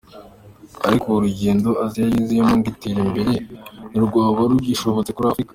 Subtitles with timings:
[0.87, 3.33] Ariko urugendo Aziya yanyuzemo ngo itere imbere
[3.89, 5.49] ntirwaba rugishobotse kuri Afurika.